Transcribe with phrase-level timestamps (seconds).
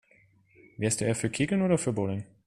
[0.77, 2.25] Wärst du eher für Kegeln oder für Bowling?